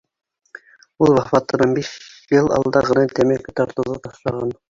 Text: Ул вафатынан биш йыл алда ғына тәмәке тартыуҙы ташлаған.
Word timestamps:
Ул 1.07 1.11
вафатынан 1.17 1.75
биш 1.79 1.91
йыл 2.37 2.49
алда 2.57 2.83
ғына 2.89 3.05
тәмәке 3.21 3.57
тартыуҙы 3.61 4.01
ташлаған. 4.09 4.57